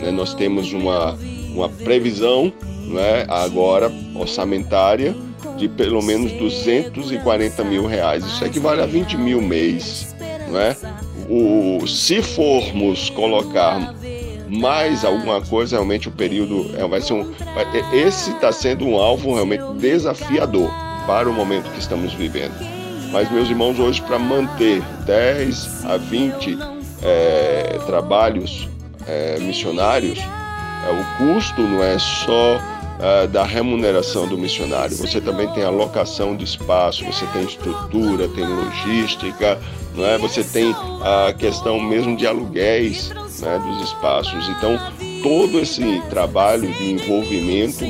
Né? 0.00 0.10
Nós 0.10 0.34
temos 0.34 0.72
uma, 0.72 1.18
uma 1.54 1.68
previsão 1.68 2.52
né, 2.86 3.24
agora 3.28 3.92
orçamentária 4.14 5.14
de 5.56 5.68
pelo 5.68 6.02
menos 6.02 6.32
240 6.32 7.64
mil 7.64 7.86
reais. 7.86 8.24
Isso 8.24 8.44
equivale 8.44 8.80
a 8.80 8.86
20 8.86 9.16
mil 9.16 9.42
mês. 9.42 10.14
Né? 10.50 10.76
O, 11.28 11.86
se 11.86 12.22
formos 12.22 13.10
colocar 13.10 13.94
mais 14.48 15.04
alguma 15.04 15.40
coisa, 15.42 15.76
realmente 15.76 16.08
o 16.08 16.12
período 16.12 16.70
é, 16.76 16.86
vai 16.86 17.00
ser 17.00 17.12
um. 17.12 17.30
Esse 17.92 18.30
está 18.30 18.50
sendo 18.50 18.86
um 18.86 18.96
alvo 18.96 19.34
realmente 19.34 19.64
desafiador 19.74 20.70
para 21.06 21.28
o 21.28 21.32
momento 21.32 21.70
que 21.72 21.78
estamos 21.78 22.14
vivendo. 22.14 22.77
Mas, 23.10 23.30
meus 23.30 23.48
irmãos, 23.48 23.78
hoje, 23.78 24.02
para 24.02 24.18
manter 24.18 24.82
10 25.06 25.84
a 25.86 25.96
20 25.96 26.58
é, 27.02 27.78
trabalhos 27.86 28.68
é, 29.06 29.38
missionários, 29.40 30.18
é, 30.18 30.92
o 30.92 31.16
custo 31.16 31.62
não 31.62 31.82
é 31.82 31.98
só 31.98 32.60
é, 33.00 33.26
da 33.28 33.44
remuneração 33.44 34.26
do 34.26 34.36
missionário, 34.36 34.96
você 34.96 35.20
também 35.20 35.48
tem 35.52 35.64
alocação 35.64 36.36
de 36.36 36.44
espaço, 36.44 37.04
você 37.04 37.24
tem 37.26 37.44
estrutura, 37.44 38.28
tem 38.28 38.44
logística, 38.44 39.58
não 39.94 40.04
é? 40.04 40.18
você 40.18 40.44
tem 40.44 40.74
a 41.02 41.32
questão 41.32 41.80
mesmo 41.80 42.16
de 42.16 42.26
aluguéis 42.26 43.10
né, 43.40 43.58
dos 43.58 43.88
espaços. 43.88 44.48
Então, 44.48 44.78
todo 45.22 45.58
esse 45.58 46.02
trabalho 46.10 46.70
de 46.72 46.92
envolvimento 46.92 47.84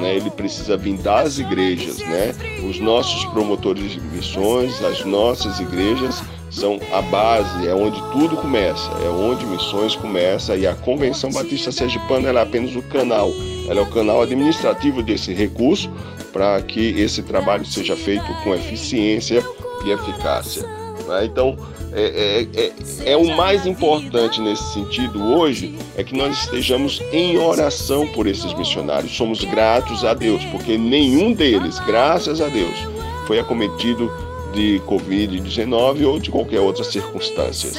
né, 0.00 0.16
ele 0.16 0.30
precisa 0.30 0.76
vir 0.76 0.96
das 0.98 1.38
igrejas, 1.38 1.98
né? 1.98 2.34
Os 2.68 2.78
nossos 2.80 3.24
promotores 3.26 3.92
de 3.92 4.00
missões, 4.00 4.82
as 4.82 5.04
nossas 5.04 5.60
igrejas 5.60 6.22
são 6.50 6.78
a 6.92 7.02
base, 7.02 7.66
é 7.66 7.74
onde 7.74 8.00
tudo 8.12 8.36
começa, 8.36 8.90
é 9.04 9.08
onde 9.08 9.44
missões 9.46 9.94
começa 9.94 10.56
e 10.56 10.66
a 10.66 10.74
Convenção 10.74 11.30
Batista 11.30 11.72
Sergipana 11.72 12.30
é 12.30 12.42
apenas 12.42 12.74
o 12.74 12.82
canal, 12.82 13.30
ela 13.68 13.80
é 13.80 13.82
o 13.82 13.90
canal 13.90 14.22
administrativo 14.22 15.02
desse 15.02 15.34
recurso 15.34 15.90
para 16.32 16.60
que 16.62 17.00
esse 17.00 17.22
trabalho 17.22 17.64
seja 17.64 17.96
feito 17.96 18.26
com 18.44 18.54
eficiência 18.54 19.42
e 19.84 19.90
eficácia. 19.90 20.75
Né? 21.06 21.24
Então, 21.24 21.56
é, 21.92 22.46
é, 22.54 22.62
é, 22.62 23.12
é, 23.12 23.16
o 23.16 23.36
mais 23.36 23.66
importante 23.66 24.40
nesse 24.40 24.72
sentido 24.72 25.22
hoje 25.22 25.74
é 25.96 26.04
que 26.04 26.16
nós 26.16 26.44
estejamos 26.44 27.00
em 27.12 27.38
oração 27.38 28.06
por 28.08 28.26
esses 28.26 28.52
missionários. 28.54 29.16
Somos 29.16 29.42
gratos 29.44 30.04
a 30.04 30.12
Deus, 30.12 30.44
porque 30.46 30.76
nenhum 30.76 31.32
deles, 31.32 31.78
graças 31.80 32.40
a 32.40 32.48
Deus, 32.48 32.76
foi 33.26 33.38
acometido 33.38 34.10
de 34.52 34.80
Covid-19 34.86 36.06
ou 36.06 36.18
de 36.18 36.30
qualquer 36.30 36.60
outra 36.60 36.84
circunstância. 36.84 37.70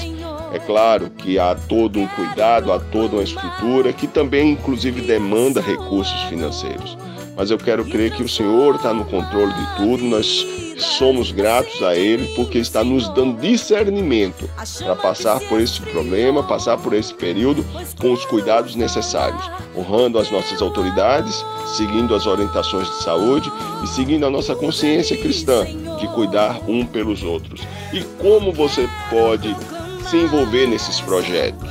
É 0.53 0.59
claro 0.59 1.09
que 1.09 1.37
há 1.37 1.55
todo 1.55 1.99
um 1.99 2.07
cuidado, 2.07 2.71
há 2.71 2.79
toda 2.79 3.17
uma 3.17 3.23
estrutura 3.23 3.91
que 3.91 4.07
também, 4.07 4.51
inclusive, 4.51 5.01
demanda 5.01 5.59
recursos 5.59 6.21
financeiros. 6.23 6.97
Mas 7.35 7.51
eu 7.51 7.57
quero 7.57 7.85
crer 7.85 8.11
que 8.11 8.23
o 8.23 8.29
Senhor 8.29 8.75
está 8.75 8.93
no 8.93 9.05
controle 9.05 9.53
de 9.53 9.75
tudo. 9.75 10.03
Nós 10.05 10.45
somos 10.79 11.31
gratos 11.31 11.81
a 11.81 11.95
Ele 11.95 12.27
porque 12.35 12.57
está 12.57 12.83
nos 12.83 13.09
dando 13.09 13.39
discernimento 13.39 14.49
para 14.79 14.95
passar 14.95 15.39
por 15.41 15.59
esse 15.59 15.81
problema, 15.81 16.43
passar 16.43 16.77
por 16.77 16.93
esse 16.93 17.13
período 17.13 17.65
com 17.99 18.11
os 18.13 18.25
cuidados 18.25 18.75
necessários, 18.75 19.49
honrando 19.75 20.19
as 20.19 20.31
nossas 20.31 20.61
autoridades, 20.61 21.45
seguindo 21.75 22.15
as 22.15 22.25
orientações 22.25 22.87
de 22.87 23.03
saúde 23.03 23.51
e 23.83 23.87
seguindo 23.87 24.25
a 24.25 24.29
nossa 24.29 24.55
consciência 24.55 25.17
cristã 25.17 25.65
de 25.99 26.07
cuidar 26.09 26.59
um 26.67 26.85
pelos 26.85 27.23
outros. 27.23 27.61
E 27.93 28.01
como 28.21 28.51
você 28.51 28.87
pode 29.09 29.55
se 30.09 30.17
envolver 30.17 30.67
nesses 30.67 30.99
projetos? 31.01 31.69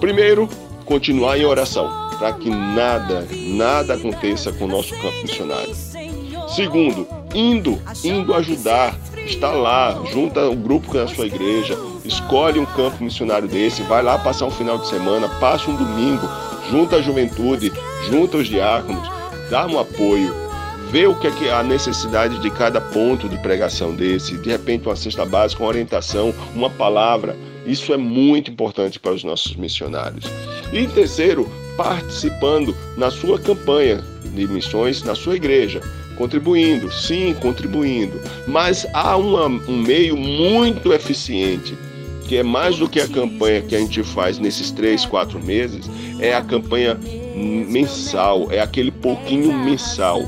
Primeiro, 0.00 0.48
continuar 0.84 1.38
em 1.38 1.44
oração 1.44 2.08
para 2.18 2.32
que 2.32 2.50
nada, 2.50 3.26
nada 3.32 3.94
aconteça 3.94 4.52
com 4.52 4.64
o 4.64 4.68
nosso 4.68 4.90
campo 5.00 5.22
missionário. 5.22 5.74
Segundo, 6.54 7.06
indo, 7.34 7.78
indo 8.02 8.34
ajudar, 8.34 8.98
está 9.26 9.50
lá, 9.52 10.02
junta 10.10 10.48
o 10.48 10.52
um 10.52 10.56
grupo 10.56 10.88
com 10.88 10.98
a 10.98 11.06
sua 11.06 11.26
igreja, 11.26 11.78
escolhe 12.04 12.58
um 12.58 12.64
campo 12.64 13.04
missionário 13.04 13.46
desse, 13.46 13.82
vai 13.82 14.02
lá 14.02 14.18
passar 14.18 14.46
um 14.46 14.50
final 14.50 14.78
de 14.78 14.88
semana, 14.88 15.28
passa 15.40 15.70
um 15.70 15.76
domingo, 15.76 16.26
junta 16.70 16.96
a 16.96 17.02
juventude, 17.02 17.70
junta 18.08 18.38
os 18.38 18.48
diáconos, 18.48 19.06
dá 19.50 19.66
um 19.66 19.78
apoio, 19.78 20.34
vê 20.90 21.06
o 21.06 21.14
que 21.14 21.26
é 21.26 21.30
que 21.30 21.50
a 21.50 21.62
necessidade 21.62 22.38
de 22.40 22.50
cada 22.50 22.80
ponto 22.80 23.28
de 23.28 23.36
pregação 23.38 23.94
desse, 23.94 24.38
de 24.38 24.48
repente 24.48 24.86
uma 24.86 24.96
cesta 24.96 25.26
básica, 25.26 25.62
uma 25.62 25.68
orientação, 25.68 26.34
uma 26.54 26.70
palavra. 26.70 27.36
Isso 27.66 27.92
é 27.92 27.98
muito 27.98 28.50
importante 28.50 28.98
para 28.98 29.12
os 29.12 29.22
nossos 29.22 29.54
missionários. 29.54 30.24
E 30.72 30.86
terceiro, 30.86 31.46
participando 31.76 32.74
na 32.96 33.10
sua 33.10 33.38
campanha 33.38 34.02
de 34.24 34.46
missões 34.46 35.02
na 35.02 35.14
sua 35.14 35.36
igreja 35.36 35.82
contribuindo, 36.18 36.92
sim, 36.92 37.34
contribuindo. 37.40 38.20
Mas 38.46 38.86
há 38.92 39.16
uma, 39.16 39.46
um 39.46 39.76
meio 39.80 40.16
muito 40.16 40.92
eficiente, 40.92 41.78
que 42.26 42.36
é 42.36 42.42
mais 42.42 42.76
do 42.76 42.88
que 42.88 43.00
a 43.00 43.08
campanha 43.08 43.62
que 43.62 43.74
a 43.74 43.78
gente 43.78 44.02
faz 44.02 44.38
nesses 44.38 44.70
três, 44.70 45.06
quatro 45.06 45.42
meses, 45.42 45.88
é 46.18 46.34
a 46.34 46.42
campanha 46.42 46.98
mensal, 47.34 48.48
é 48.50 48.60
aquele 48.60 48.90
pouquinho 48.90 49.56
mensal. 49.56 50.22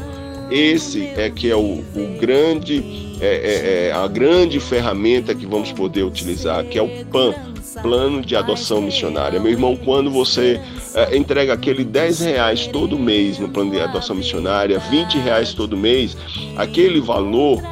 Esse 0.51 1.07
é 1.17 1.29
que 1.29 1.51
é 1.51 1.57
o, 1.57 1.85
o 1.95 2.19
grande, 2.19 2.83
é, 3.21 3.27
é, 3.27 3.89
é 3.89 3.93
a 3.93 4.07
grande 4.09 4.59
ferramenta 4.59 5.35
que 5.35 5.47
vamos 5.47 5.73
poder 5.73 6.05
utilizar, 6.05 6.65
que 6.65 6.79
é 6.79 6.83
o 6.83 6.89
PAN, 7.07 7.35
Plano 7.83 8.21
de 8.23 8.37
Adoção 8.37 8.81
Missionária. 8.81 9.39
Meu 9.39 9.53
irmão, 9.53 9.77
quando 9.77 10.11
você 10.11 10.61
é, 10.95 11.17
entrega 11.17 11.53
aquele 11.53 11.85
10 11.85 12.21
reais 12.21 12.67
todo 12.67 12.99
mês 12.99 13.39
no 13.39 13.49
plano 13.49 13.71
de 13.71 13.81
adoção 13.81 14.17
missionária, 14.17 14.79
20 14.79 15.19
reais 15.19 15.55
todo 15.55 15.77
mês, 15.77 16.17
aquele 16.57 17.01
valor 17.01 17.63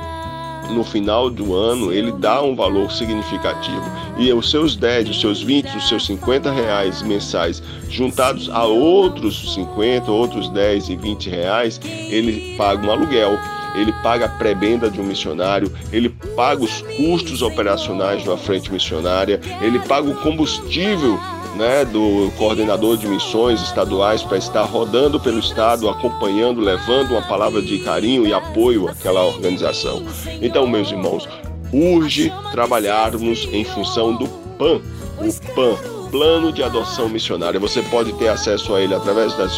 no 0.71 0.85
final 0.85 1.31
do 1.31 1.55
ano 1.55 1.93
ele 1.93 2.13
dá 2.13 2.43
um 2.43 2.55
valor 2.55 2.91
significativo. 2.93 3.83
E 4.19 4.33
os 4.33 4.51
seus 4.51 4.77
10, 4.77 5.11
os 5.11 5.21
seus 5.21 5.43
20, 5.43 5.77
os 5.77 5.89
seus 5.89 6.07
50 6.07 6.51
reais 6.51 7.03
mensais 7.03 7.63
juntados 7.89 8.49
a 8.51 8.65
outros 8.65 9.55
50, 9.55 10.11
outros 10.11 10.51
10 10.51 10.91
e 10.91 10.97
20 10.97 11.31
reais, 11.31 11.81
ele 11.85 12.57
paga 12.57 12.87
um 12.87 12.91
aluguel 12.91 13.39
ele 13.79 13.93
paga 14.03 14.27
a 14.27 14.29
prebenda 14.29 14.91
de 14.91 15.01
um 15.01 15.05
missionário, 15.05 15.73
ele 15.93 16.09
paga 16.09 16.63
os 16.63 16.83
custos 16.97 17.43
operacionais 17.43 18.23
de 18.23 18.29
uma 18.29 18.39
frente 18.39 18.73
missionária, 18.73 19.41
ele 19.61 19.79
paga 19.81 20.09
o 20.09 20.17
combustível 20.17 21.19
né, 21.57 21.85
do 21.85 22.31
coordenador 22.39 22.97
de 22.97 23.07
missões 23.07 23.61
estaduais 23.61 24.23
para 24.23 24.39
estar 24.39 24.63
rodando 24.63 25.19
pelo 25.19 25.39
estado, 25.39 25.89
acompanhando, 25.89 26.61
levando 26.61 27.13
uma 27.13 27.23
palavra 27.23 27.61
de 27.61 27.79
carinho 27.81 28.27
e 28.27 28.33
apoio 28.33 28.89
àquela 28.89 29.25
organização. 29.25 30.05
Então, 30.41 30.67
meus 30.67 30.91
irmãos, 30.91 31.29
urge 31.73 32.33
trabalharmos 32.53 33.49
em 33.53 33.65
função 33.65 34.15
do 34.15 34.29
PAN, 34.59 34.81
o 35.21 35.55
PAN, 35.55 35.98
plano 36.11 36.53
de 36.53 36.63
adoção 36.63 37.09
missionária. 37.09 37.61
Você 37.61 37.83
pode 37.83 38.13
ter 38.15 38.29
acesso 38.29 38.75
a 38.75 38.81
ele 38.81 38.95
através 38.95 39.35
da 39.35 39.49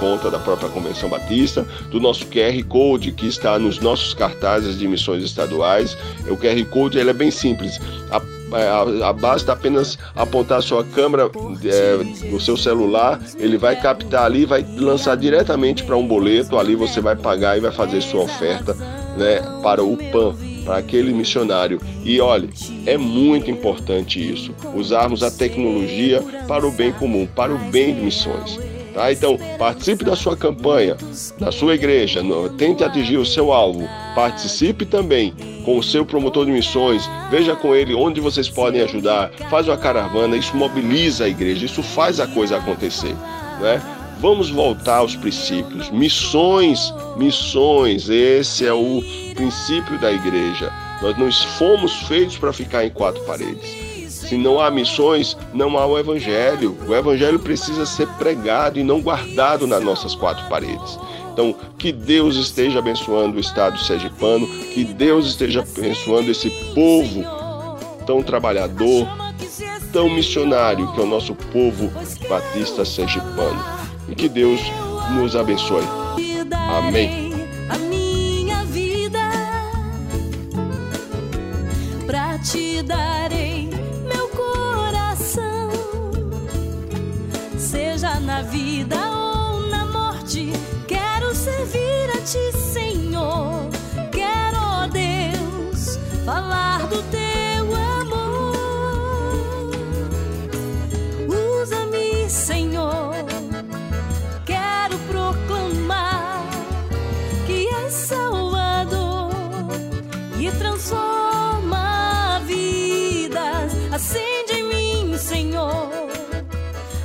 conta 0.00 0.30
da 0.30 0.38
própria 0.38 0.68
Convenção 0.68 1.08
Batista, 1.08 1.66
do 1.90 2.00
nosso 2.00 2.26
QR 2.26 2.62
Code 2.68 3.12
que 3.12 3.26
está 3.26 3.58
nos 3.58 3.78
nossos 3.80 4.14
cartazes 4.14 4.78
de 4.78 4.86
missões 4.86 5.22
estaduais. 5.22 5.96
O 6.28 6.36
QR 6.36 6.64
Code 6.70 6.98
ele 6.98 7.10
é 7.10 7.14
bem 7.14 7.30
simples. 7.30 7.80
A, 8.10 8.20
a, 8.56 9.08
a 9.08 9.12
basta 9.12 9.52
apenas 9.52 9.98
apontar 10.14 10.62
sua 10.62 10.84
câmera 10.84 11.30
é, 11.64 12.28
no 12.30 12.40
seu 12.40 12.56
celular, 12.56 13.20
ele 13.38 13.56
vai 13.56 13.80
captar 13.80 14.24
ali, 14.24 14.44
vai 14.44 14.64
lançar 14.76 15.16
diretamente 15.16 15.82
para 15.84 15.96
um 15.96 16.06
boleto. 16.06 16.58
Ali 16.58 16.74
você 16.74 17.00
vai 17.00 17.16
pagar 17.16 17.56
e 17.56 17.60
vai 17.60 17.72
fazer 17.72 18.00
sua 18.00 18.22
oferta 18.22 18.74
né, 19.16 19.40
para 19.62 19.82
o 19.82 19.96
PAN 19.96 20.53
para 20.64 20.78
aquele 20.78 21.12
missionário. 21.12 21.80
E 22.04 22.20
olhe, 22.20 22.50
é 22.86 22.96
muito 22.96 23.50
importante 23.50 24.18
isso, 24.18 24.54
usarmos 24.74 25.22
a 25.22 25.30
tecnologia 25.30 26.22
para 26.48 26.66
o 26.66 26.70
bem 26.70 26.92
comum, 26.92 27.26
para 27.26 27.54
o 27.54 27.58
bem 27.58 27.94
de 27.94 28.00
missões. 28.00 28.58
Tá? 28.94 29.12
Então, 29.12 29.36
participe 29.58 30.04
da 30.04 30.14
sua 30.14 30.36
campanha, 30.36 30.96
da 31.38 31.50
sua 31.50 31.74
igreja, 31.74 32.22
tente 32.56 32.84
atingir 32.84 33.16
o 33.16 33.26
seu 33.26 33.52
alvo. 33.52 33.88
Participe 34.14 34.86
também 34.86 35.34
com 35.64 35.76
o 35.76 35.82
seu 35.82 36.06
promotor 36.06 36.46
de 36.46 36.52
missões, 36.52 37.02
veja 37.28 37.56
com 37.56 37.74
ele 37.74 37.92
onde 37.92 38.20
vocês 38.20 38.48
podem 38.48 38.82
ajudar, 38.82 39.30
faz 39.50 39.66
uma 39.66 39.76
caravana, 39.76 40.36
isso 40.36 40.56
mobiliza 40.56 41.24
a 41.24 41.28
igreja, 41.28 41.66
isso 41.66 41.82
faz 41.82 42.20
a 42.20 42.26
coisa 42.28 42.58
acontecer. 42.58 43.14
Né? 43.60 43.82
Vamos 44.20 44.50
voltar 44.50 44.98
aos 44.98 45.14
princípios. 45.16 45.90
Missões, 45.90 46.92
missões, 47.16 48.08
esse 48.08 48.66
é 48.66 48.72
o 48.72 49.02
princípio 49.34 49.98
da 49.98 50.12
igreja. 50.12 50.72
Nós 51.02 51.18
não 51.18 51.30
fomos 51.58 51.92
feitos 52.08 52.38
para 52.38 52.52
ficar 52.52 52.84
em 52.84 52.90
quatro 52.90 53.22
paredes. 53.24 53.84
Se 54.08 54.38
não 54.38 54.58
há 54.58 54.70
missões, 54.70 55.36
não 55.52 55.76
há 55.76 55.84
o 55.86 55.98
evangelho. 55.98 56.78
O 56.88 56.94
evangelho 56.94 57.38
precisa 57.38 57.84
ser 57.84 58.08
pregado 58.14 58.78
e 58.78 58.82
não 58.82 59.02
guardado 59.02 59.66
nas 59.66 59.84
nossas 59.84 60.14
quatro 60.14 60.48
paredes. 60.48 60.98
Então, 61.32 61.54
que 61.76 61.92
Deus 61.92 62.36
esteja 62.36 62.78
abençoando 62.78 63.36
o 63.36 63.40
estado 63.40 63.78
sergipano, 63.80 64.46
que 64.72 64.84
Deus 64.84 65.26
esteja 65.26 65.60
abençoando 65.60 66.30
esse 66.30 66.48
povo 66.74 67.24
tão 68.06 68.22
trabalhador, 68.22 69.06
tão 69.92 70.08
missionário 70.08 70.90
que 70.92 71.00
é 71.00 71.02
o 71.02 71.06
nosso 71.06 71.34
povo 71.34 71.90
batista 72.28 72.84
sergipano. 72.84 73.73
E 74.08 74.14
que 74.14 74.28
Deus 74.28 74.60
nos 75.14 75.34
abençoe. 75.36 75.84
Amém. 76.68 77.32
A 77.68 77.78
minha 77.78 78.64
vida 78.64 79.20
pra 82.06 82.38
te 82.38 82.82
darei 82.82 83.70
meu 84.06 84.28
coração, 84.28 85.70
seja 87.56 88.20
na 88.20 88.42
vida 88.42 89.13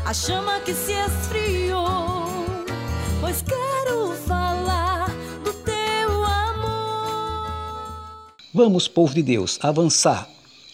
a 0.10 0.13
chama 0.13 0.60
que 0.62 0.74
se 0.74 0.93
esfriou, 0.93 2.26
pois 3.22 3.43
quero 3.43 4.12
falar 4.26 5.08
do 5.43 5.54
teu 5.54 6.24
amor. 6.24 7.52
Vamos, 8.52 8.88
povo 8.88 9.13
de 9.13 9.22
Deus, 9.22 9.60
avançar. 9.62 10.28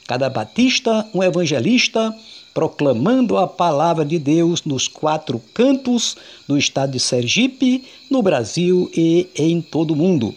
Cada 0.07 0.29
batista, 0.29 1.05
um 1.13 1.21
evangelista, 1.21 2.17
proclamando 2.53 3.37
a 3.37 3.45
palavra 3.45 4.05
de 4.05 4.17
Deus 4.17 4.63
nos 4.63 4.87
quatro 4.87 5.37
cantos 5.53 6.15
do 6.47 6.57
estado 6.57 6.93
de 6.93 6.99
Sergipe, 7.01 7.83
no 8.09 8.21
Brasil 8.21 8.89
e 8.95 9.27
em 9.35 9.61
todo 9.61 9.91
o 9.91 9.97
mundo. 9.97 10.33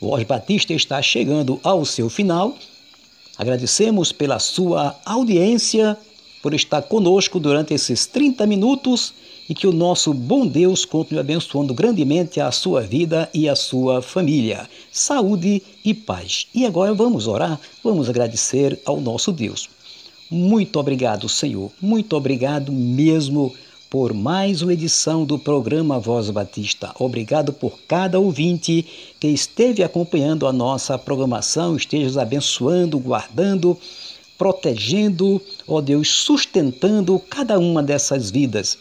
O 0.00 0.10
Voz 0.10 0.22
Batista 0.22 0.72
está 0.72 1.02
chegando 1.02 1.58
ao 1.64 1.84
seu 1.84 2.08
final. 2.08 2.56
Agradecemos 3.36 4.12
pela 4.12 4.38
sua 4.38 4.94
audiência, 5.04 5.98
por 6.42 6.54
estar 6.54 6.82
conosco 6.82 7.40
durante 7.40 7.74
esses 7.74 8.06
30 8.06 8.46
minutos 8.46 9.14
e 9.48 9.54
que 9.54 9.66
o 9.66 9.72
nosso 9.72 10.12
bom 10.12 10.46
Deus 10.46 10.84
continue 10.84 11.20
abençoando 11.20 11.72
grandemente 11.72 12.40
a 12.40 12.50
sua 12.50 12.82
vida 12.82 13.28
e 13.32 13.48
a 13.48 13.54
sua 13.54 14.02
família. 14.02 14.68
Saúde 14.90 15.62
e 15.84 15.94
paz. 15.94 16.46
E 16.54 16.66
agora 16.66 16.94
vamos 16.94 17.26
orar, 17.26 17.60
vamos 17.82 18.08
agradecer 18.08 18.80
ao 18.84 19.00
nosso 19.00 19.32
Deus. 19.32 19.68
Muito 20.30 20.78
obrigado, 20.78 21.28
Senhor. 21.28 21.70
Muito 21.80 22.16
obrigado 22.16 22.72
mesmo 22.72 23.54
por 23.88 24.12
mais 24.12 24.62
uma 24.62 24.72
edição 24.72 25.24
do 25.24 25.38
programa 25.38 26.00
Voz 26.00 26.28
Batista. 26.30 26.92
Obrigado 26.98 27.52
por 27.52 27.78
cada 27.86 28.18
ouvinte 28.18 28.84
que 29.20 29.28
esteve 29.28 29.84
acompanhando 29.84 30.46
a 30.46 30.52
nossa 30.52 30.98
programação, 30.98 31.76
esteja 31.76 32.20
abençoando, 32.20 32.98
guardando, 32.98 33.78
protegendo, 34.36 35.40
ó 35.66 35.80
Deus, 35.80 36.08
sustentando 36.08 37.18
cada 37.18 37.58
uma 37.58 37.82
dessas 37.82 38.30
vidas. 38.30 38.78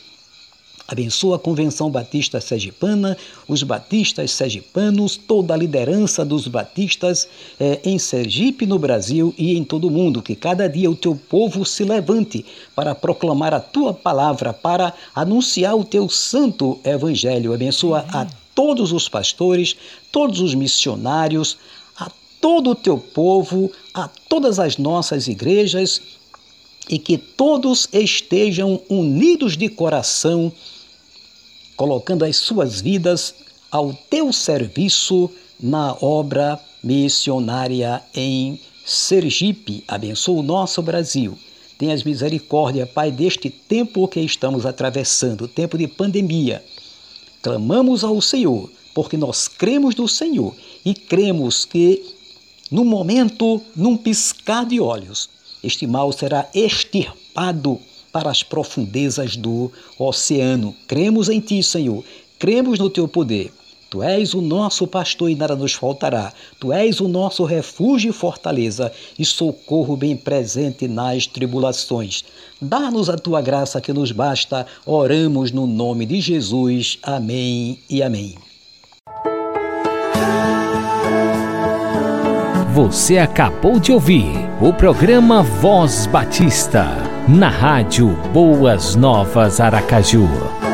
Abençoa 0.87 1.37
a 1.37 1.39
Convenção 1.39 1.89
Batista 1.89 2.39
Sergipana, 2.39 3.17
os 3.47 3.63
batistas 3.63 4.29
sergipanos, 4.29 5.17
toda 5.17 5.55
a 5.55 5.57
liderança 5.57 6.23
dos 6.23 6.47
batistas 6.47 7.27
eh, 7.59 7.79
em 7.83 7.97
Sergipe, 7.97 8.67
no 8.67 8.77
Brasil 8.77 9.33
e 9.35 9.57
em 9.57 9.63
todo 9.63 9.87
o 9.87 9.91
mundo. 9.91 10.21
Que 10.21 10.35
cada 10.35 10.69
dia 10.69 10.89
o 10.89 10.95
teu 10.95 11.15
povo 11.15 11.65
se 11.65 11.83
levante 11.83 12.45
para 12.75 12.93
proclamar 12.93 13.51
a 13.51 13.59
tua 13.59 13.95
palavra, 13.95 14.53
para 14.53 14.93
anunciar 15.15 15.75
o 15.75 15.83
teu 15.83 16.07
santo 16.07 16.79
evangelho. 16.83 17.51
Abençoa 17.51 18.05
a 18.13 18.27
todos 18.53 18.91
os 18.91 19.09
pastores, 19.09 19.75
todos 20.11 20.39
os 20.39 20.53
missionários, 20.53 21.57
a 21.97 22.11
todo 22.39 22.69
o 22.69 22.75
teu 22.75 22.99
povo, 22.99 23.71
a 23.91 24.07
todas 24.29 24.59
as 24.59 24.77
nossas 24.77 25.27
igrejas 25.27 25.99
e 26.89 26.99
que 26.99 27.17
todos 27.17 27.87
estejam 27.91 28.81
unidos 28.89 29.57
de 29.57 29.69
coração 29.69 30.51
colocando 31.75 32.23
as 32.23 32.37
suas 32.37 32.81
vidas 32.81 33.35
ao 33.71 33.93
teu 34.09 34.31
serviço 34.31 35.29
na 35.59 35.97
obra 36.01 36.59
missionária 36.83 38.01
em 38.13 38.59
Sergipe. 38.85 39.83
Abençoa 39.87 40.39
o 40.39 40.43
nosso 40.43 40.81
Brasil. 40.81 41.37
Tenhas 41.77 42.03
misericórdia, 42.03 42.85
Pai, 42.85 43.11
deste 43.11 43.49
tempo 43.49 44.07
que 44.07 44.21
estamos 44.21 44.65
atravessando, 44.65 45.47
tempo 45.47 45.77
de 45.77 45.87
pandemia. 45.87 46.63
Clamamos 47.41 48.03
ao 48.03 48.21
Senhor, 48.21 48.69
porque 48.93 49.17
nós 49.17 49.47
cremos 49.47 49.95
no 49.95 50.07
Senhor 50.07 50.55
e 50.85 50.93
cremos 50.93 51.65
que 51.65 52.01
no 52.71 52.85
momento, 52.85 53.61
num 53.75 53.97
piscar 53.97 54.65
de 54.65 54.79
olhos, 54.79 55.29
este 55.65 55.87
mal 55.87 56.11
será 56.11 56.47
extirpado 56.53 57.79
para 58.11 58.29
as 58.29 58.43
profundezas 58.43 59.35
do 59.35 59.71
oceano. 59.99 60.73
Cremos 60.87 61.27
em 61.27 61.39
Ti, 61.39 61.61
Senhor, 61.61 62.03
cremos 62.39 62.79
no 62.79 62.89
Teu 62.89 63.07
poder. 63.07 63.51
Tu 63.89 64.03
és 64.03 64.33
o 64.33 64.41
nosso 64.41 64.87
pastor 64.87 65.29
e 65.29 65.35
nada 65.35 65.55
nos 65.55 65.73
faltará. 65.73 66.33
Tu 66.59 66.73
és 66.73 66.99
o 66.99 67.07
nosso 67.07 67.45
refúgio 67.45 68.09
e 68.09 68.13
fortaleza 68.13 68.91
e 69.17 69.23
socorro 69.23 69.95
bem 69.95 70.17
presente 70.17 70.87
nas 70.87 71.27
tribulações. 71.27 72.25
Dá-nos 72.61 73.09
a 73.09 73.15
tua 73.15 73.41
graça 73.41 73.79
que 73.79 73.93
nos 73.93 74.11
basta. 74.11 74.65
Oramos 74.85 75.51
no 75.51 75.65
nome 75.65 76.05
de 76.05 76.19
Jesus. 76.19 76.99
Amém 77.03 77.79
e 77.89 78.03
amém. 78.03 78.35
Você 82.73 83.17
acabou 83.17 83.79
de 83.79 83.93
ouvir 83.93 84.44
o 84.61 84.71
programa 84.71 85.43
Voz 85.43 86.07
Batista, 86.07 86.87
na 87.27 87.49
rádio 87.49 88.07
Boas 88.31 88.95
Novas 88.95 89.59
Aracaju. 89.59 90.64